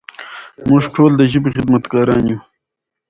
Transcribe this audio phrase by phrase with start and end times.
[0.67, 2.39] موږ ټول د ژبې خدمتګاران یو.